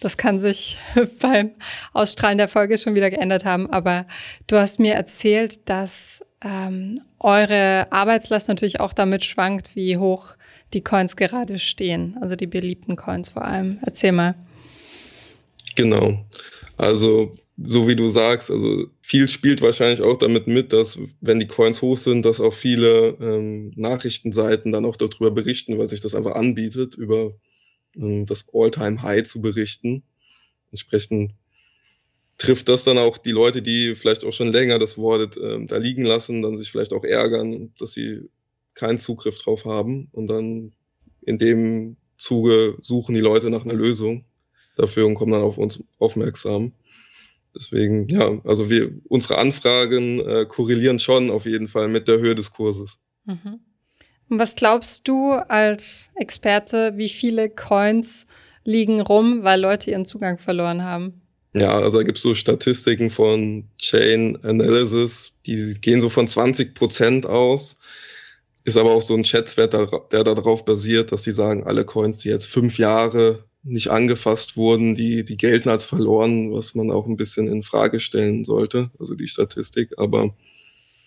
[0.00, 0.78] Das kann sich
[1.20, 1.52] beim
[1.92, 4.06] Ausstrahlen der Folge schon wieder geändert haben, aber
[4.48, 10.34] du hast mir erzählt, dass ähm, eure Arbeitslast natürlich auch damit schwankt, wie hoch
[10.74, 13.78] die Coins gerade stehen, also die beliebten Coins vor allem.
[13.82, 14.34] Erzähl mal.
[15.74, 16.24] Genau.
[16.76, 21.46] Also, so wie du sagst, also viel spielt wahrscheinlich auch damit mit, dass wenn die
[21.46, 26.14] Coins hoch sind, dass auch viele ähm, Nachrichtenseiten dann auch darüber berichten, weil sich das
[26.14, 27.34] einfach anbietet, über
[27.96, 30.02] ähm, das All-Time-High zu berichten.
[30.70, 31.32] Entsprechend
[32.38, 35.76] trifft das dann auch die Leute, die vielleicht auch schon länger das Wallet ähm, da
[35.76, 38.28] liegen lassen, dann sich vielleicht auch ärgern, dass sie
[38.74, 40.72] keinen Zugriff drauf haben und dann
[41.20, 44.24] in dem Zuge suchen die Leute nach einer Lösung
[44.76, 46.72] dafür und kommen dann auf uns aufmerksam.
[47.54, 52.34] Deswegen, ja, also wir, unsere Anfragen äh, korrelieren schon auf jeden Fall mit der Höhe
[52.34, 52.98] des Kurses.
[53.24, 53.60] Mhm.
[54.28, 58.26] Und was glaubst du als Experte, wie viele Coins
[58.64, 61.20] liegen rum, weil Leute ihren Zugang verloren haben?
[61.54, 66.74] Ja, also da gibt es so Statistiken von Chain Analysis, die gehen so von 20
[66.74, 67.76] Prozent aus.
[68.64, 72.28] Ist aber auch so ein Schätzwert, der darauf basiert, dass sie sagen, alle Coins, die
[72.28, 77.16] jetzt fünf Jahre nicht angefasst wurden, die, die gelten als verloren, was man auch ein
[77.16, 79.92] bisschen in Frage stellen sollte, also die Statistik.
[79.98, 80.34] Aber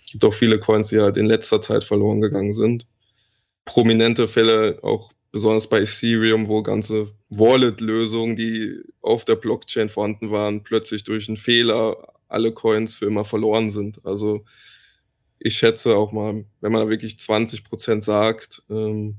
[0.05, 2.87] es gibt auch viele Coins, die halt in letzter Zeit verloren gegangen sind.
[3.65, 10.63] Prominente Fälle, auch besonders bei Ethereum, wo ganze Wallet-Lösungen, die auf der Blockchain vorhanden waren,
[10.63, 14.05] plötzlich durch einen Fehler alle Coins für immer verloren sind.
[14.05, 14.45] Also
[15.45, 19.17] ich schätze auch mal, wenn man wirklich 20 Prozent sagt, ähm,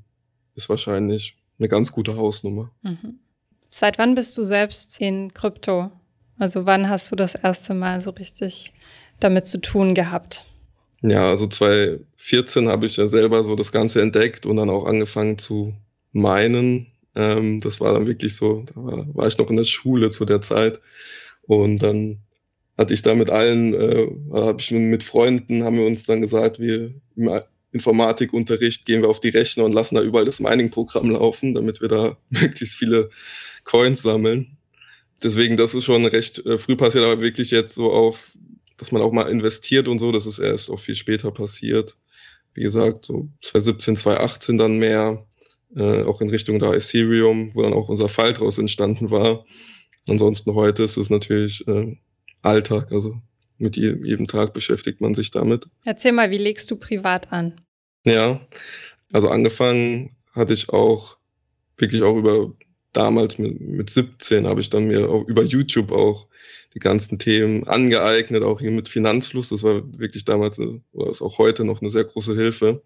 [0.57, 2.73] ist wahrscheinlich eine ganz gute Hausnummer.
[2.83, 3.21] Mhm.
[3.69, 5.93] Seit wann bist du selbst in Krypto?
[6.37, 8.75] Also wann hast du das erste Mal so richtig
[9.21, 10.45] damit zu tun gehabt?
[11.01, 15.39] Ja, also 2014 habe ich ja selber so das Ganze entdeckt und dann auch angefangen
[15.39, 15.75] zu
[16.11, 16.89] meinen.
[17.15, 20.25] Ähm, das war dann wirklich so, da war, war, ich noch in der Schule zu
[20.25, 20.81] der Zeit.
[21.43, 22.26] Und dann
[22.77, 26.59] hatte ich da mit allen, äh, habe ich mit Freunden, haben wir uns dann gesagt,
[26.59, 27.31] wir im
[27.73, 31.89] Informatikunterricht gehen wir auf die Rechner und lassen da überall das Mining-Programm laufen, damit wir
[31.89, 33.11] da möglichst viele
[33.65, 34.57] Coins sammeln.
[35.23, 38.37] Deswegen, das ist schon recht äh, früh passiert, aber wirklich jetzt so auf,
[38.77, 41.97] dass man auch mal investiert und so, das ist erst auch viel später passiert.
[42.53, 45.27] Wie gesagt, so 2017, 2018 dann mehr,
[45.75, 49.45] äh, auch in Richtung da Ethereum, wo dann auch unser Fall draus entstanden war.
[50.07, 51.97] Ansonsten heute ist es natürlich äh,
[52.47, 53.21] Alltag, also
[53.59, 55.67] mit jedem Tag beschäftigt man sich damit.
[55.85, 57.61] Erzähl mal, wie legst du privat an?
[58.05, 58.41] Ja,
[59.13, 61.17] also angefangen hatte ich auch
[61.77, 62.53] wirklich auch über
[62.93, 66.29] damals mit, mit 17 habe ich dann mir auch über YouTube auch
[66.75, 69.51] die ganzen Themen angeeignet, auch hier mit Finanzfluss.
[69.51, 72.83] Das war wirklich damals, oder ist auch heute noch eine sehr große Hilfe.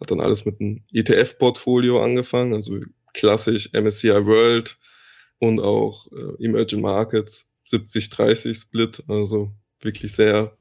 [0.00, 2.80] Hat dann alles mit einem ETF-Portfolio angefangen, also
[3.14, 4.78] klassisch MSCI World
[5.38, 10.56] und auch äh, Emerging Markets 70-30 Split, also wirklich sehr.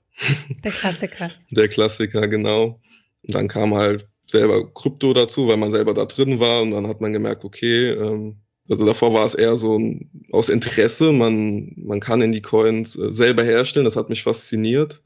[0.63, 1.31] Der Klassiker.
[1.51, 2.79] der Klassiker, genau.
[3.23, 6.87] Und dann kam halt selber Krypto dazu, weil man selber da drin war und dann
[6.87, 8.37] hat man gemerkt, okay, ähm,
[8.69, 11.11] also davor war es eher so ein, aus Interesse.
[11.11, 13.85] Man, man kann in die Coins äh, selber herstellen.
[13.85, 15.01] Das hat mich fasziniert.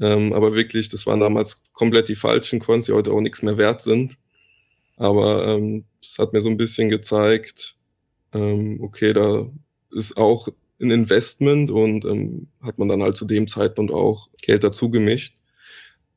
[0.00, 3.58] Ähm, aber wirklich, das waren damals komplett die falschen Coins, die heute auch nichts mehr
[3.58, 4.16] wert sind.
[4.96, 7.76] Aber ähm, es hat mir so ein bisschen gezeigt,
[8.32, 9.50] ähm, okay, da
[9.90, 10.48] ist auch
[10.80, 15.36] ein Investment und ähm, hat man dann halt zu dem Zeitpunkt auch Geld dazu gemischt.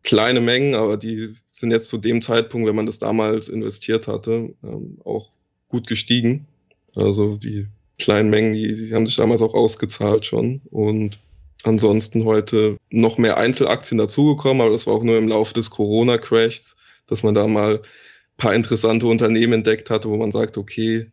[0.04, 4.54] Kleine Mengen, aber die sind jetzt zu dem Zeitpunkt, wenn man das damals investiert hatte,
[4.64, 5.32] ähm, auch
[5.68, 6.48] gut gestiegen.
[6.96, 7.68] Also die
[7.98, 10.62] kleinen Mengen, die, die haben sich damals auch ausgezahlt schon.
[10.72, 11.20] Und
[11.64, 16.76] ansonsten heute noch mehr Einzelaktien dazugekommen, aber das war auch nur im Laufe des Corona-Crashs,
[17.08, 17.82] dass man da mal ein
[18.38, 21.12] paar interessante Unternehmen entdeckt hatte, wo man sagt, okay,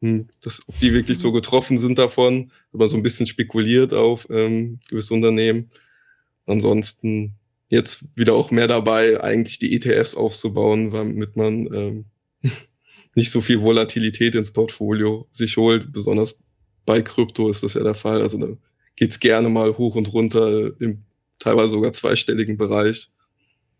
[0.00, 4.26] hm, das, ob die wirklich so getroffen sind davon, aber so ein bisschen spekuliert auf
[4.30, 5.70] ähm, gewisse Unternehmen.
[6.46, 7.34] Ansonsten
[7.68, 12.04] jetzt wieder auch mehr dabei, eigentlich die ETFs aufzubauen, damit man ähm,
[13.14, 15.92] nicht so viel Volatilität ins Portfolio sich holt.
[15.92, 16.38] Besonders
[16.86, 18.22] bei Krypto ist das ja der Fall.
[18.22, 18.48] Also da
[18.96, 21.04] geht's gerne mal hoch und runter im
[21.38, 23.10] teilweise sogar zweistelligen Bereich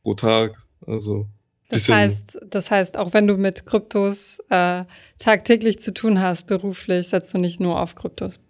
[0.02, 0.54] pro Tag.
[0.86, 1.28] Also
[1.68, 4.84] das heißt, das heißt, auch wenn du mit Kryptos äh,
[5.18, 8.40] tagtäglich zu tun hast, beruflich, setzt du nicht nur auf Kryptos.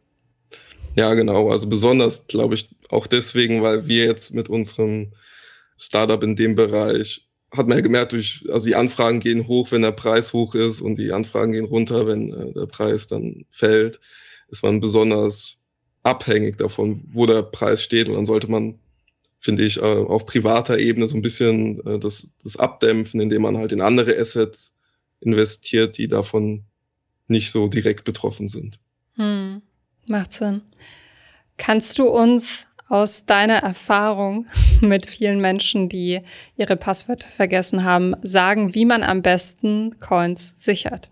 [0.95, 1.51] Ja, genau.
[1.51, 5.13] Also besonders, glaube ich, auch deswegen, weil wir jetzt mit unserem
[5.77, 9.83] Startup in dem Bereich hat man ja gemerkt, durch, also die Anfragen gehen hoch, wenn
[9.83, 14.01] der Preis hoch ist und die Anfragen gehen runter, wenn äh, der Preis dann fällt,
[14.49, 15.57] ist man besonders
[16.03, 18.79] abhängig davon, wo der Preis steht und dann sollte man,
[19.39, 23.57] finde ich, äh, auf privater Ebene so ein bisschen äh, das, das abdämpfen, indem man
[23.57, 24.75] halt in andere Assets
[25.21, 26.65] investiert, die davon
[27.29, 28.79] nicht so direkt betroffen sind.
[29.15, 29.63] Hm,
[30.07, 30.63] macht Sinn.
[31.57, 34.47] Kannst du uns aus deiner Erfahrung
[34.81, 36.21] mit vielen Menschen, die
[36.57, 41.11] ihre Passwörter vergessen haben, sagen, wie man am besten Coins sichert?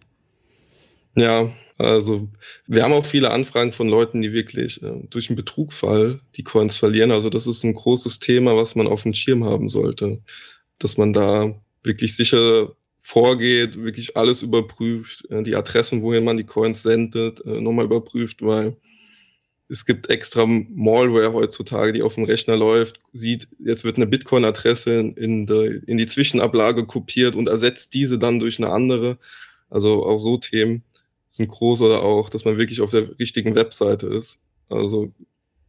[1.15, 2.29] Ja, also
[2.67, 6.77] wir haben auch viele Anfragen von Leuten, die wirklich äh, durch einen Betrugfall die Coins
[6.77, 7.11] verlieren.
[7.11, 10.23] Also das ist ein großes Thema, was man auf dem Schirm haben sollte,
[10.79, 16.45] dass man da wirklich sicher vorgeht, wirklich alles überprüft, äh, die Adressen, wohin man die
[16.45, 18.77] Coins sendet, äh, nochmal überprüft, weil
[19.69, 24.99] es gibt extra Malware heutzutage, die auf dem Rechner läuft, sieht, jetzt wird eine Bitcoin-Adresse
[24.99, 25.47] in, in,
[25.87, 29.19] in die Zwischenablage kopiert und ersetzt diese dann durch eine andere.
[29.69, 30.85] Also auch so Themen
[31.29, 34.39] sind groß oder auch, dass man wirklich auf der richtigen Webseite ist.
[34.69, 35.13] Also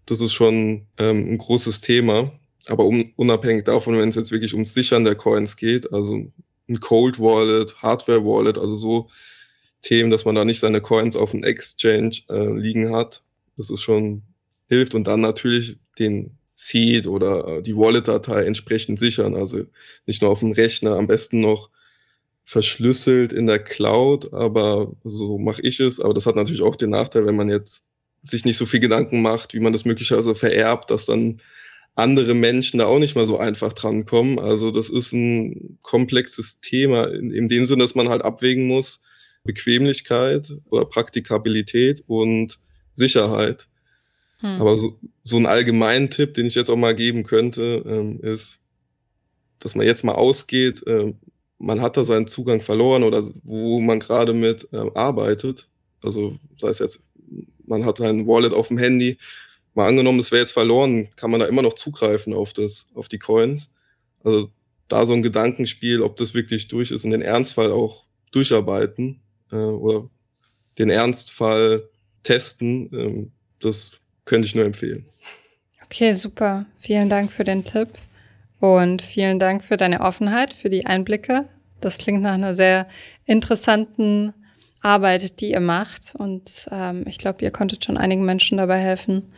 [0.05, 2.31] das ist schon ähm, ein großes Thema.
[2.67, 6.31] Aber um, unabhängig davon, wenn es jetzt wirklich ums Sichern der Coins geht, also
[6.69, 9.09] ein Cold Wallet, Hardware Wallet, also so
[9.81, 13.23] Themen, dass man da nicht seine Coins auf dem Exchange äh, liegen hat,
[13.55, 14.23] das ist schon
[14.67, 19.35] hilft und dann natürlich den Seed oder äh, die Wallet-Datei entsprechend sichern.
[19.35, 19.65] Also
[20.05, 21.69] nicht nur auf dem Rechner, am besten noch
[22.47, 25.99] verschlüsselt in der Cloud, aber so mache ich es.
[25.99, 27.83] Aber das hat natürlich auch den Nachteil, wenn man jetzt
[28.23, 31.41] sich nicht so viel Gedanken macht, wie man das möglicherweise vererbt, dass dann
[31.95, 34.39] andere Menschen da auch nicht mal so einfach drankommen.
[34.39, 39.01] Also das ist ein komplexes Thema in, in dem Sinne, dass man halt abwägen muss,
[39.43, 42.59] Bequemlichkeit oder Praktikabilität und
[42.93, 43.67] Sicherheit.
[44.39, 44.61] Hm.
[44.61, 48.61] Aber so, so ein allgemeinen Tipp, den ich jetzt auch mal geben könnte, ähm, ist,
[49.59, 51.13] dass man jetzt mal ausgeht, äh,
[51.59, 55.69] man hat da seinen Zugang verloren oder wo man gerade mit äh, arbeitet.
[56.01, 56.99] Also sei es jetzt,
[57.65, 59.17] man hat sein Wallet auf dem Handy
[59.73, 63.07] mal angenommen, es wäre jetzt verloren, kann man da immer noch zugreifen auf das, auf
[63.07, 63.69] die Coins.
[64.23, 64.51] Also
[64.87, 69.55] da so ein Gedankenspiel, ob das wirklich durch ist und den Ernstfall auch durcharbeiten äh,
[69.55, 70.09] oder
[70.77, 71.89] den Ernstfall
[72.23, 75.07] testen, ähm, das könnte ich nur empfehlen.
[75.85, 76.65] Okay, super.
[76.77, 77.89] Vielen Dank für den Tipp
[78.59, 81.45] und vielen Dank für deine Offenheit, für die Einblicke.
[81.81, 82.87] Das klingt nach einer sehr
[83.25, 84.33] interessanten
[84.81, 86.15] Arbeit, die ihr macht.
[86.17, 89.31] Und ähm, ich glaube, ihr konntet schon einigen Menschen dabei helfen,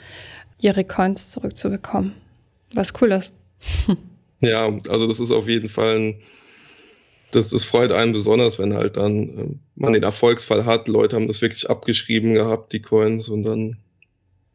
[0.61, 2.13] ihre Coins zurückzubekommen.
[2.73, 3.33] Was cool ist.
[4.39, 6.21] ja, also das ist auf jeden Fall ein,
[7.31, 10.87] das, das freut einen besonders, wenn halt dann äh, man den Erfolgsfall hat.
[10.87, 13.77] Leute haben das wirklich abgeschrieben gehabt, die Coins, und dann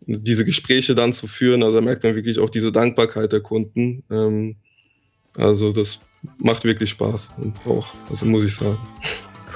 [0.07, 1.63] diese Gespräche dann zu führen.
[1.63, 4.05] Also da merkt man wirklich auch diese Dankbarkeit der Kunden.
[4.11, 4.57] Ähm,
[5.37, 6.01] also das
[6.39, 8.79] macht wirklich Spaß und auch, also muss ich sagen.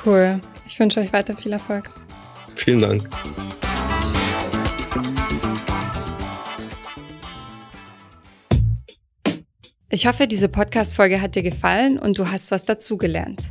[0.04, 0.40] Cool.
[0.66, 1.90] Ich wünsche euch weiter viel Erfolg.
[2.56, 3.08] Vielen Dank.
[9.90, 13.50] Ich hoffe, diese Podcast-Folge hat dir gefallen und du hast was dazugelernt.